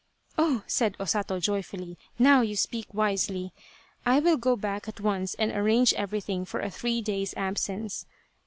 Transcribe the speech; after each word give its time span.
"Oh," 0.39 0.63
said 0.65 0.97
O 0.99 1.05
Sato, 1.05 1.39
joyfully," 1.39 1.95
now 2.27 2.41
you 2.41 2.55
speak 2.55 2.91
wisely. 2.91 3.53
I 4.03 4.17
will 4.19 4.35
go 4.35 4.55
back 4.55 4.87
at 4.87 4.99
once 4.99 5.35
and 5.35 5.51
arrange 5.51 5.93
everything 5.93 6.43
for 6.43 6.59
a 6.59 6.71
three 6.71 7.03
days' 7.03 7.35
absence. 7.37 8.07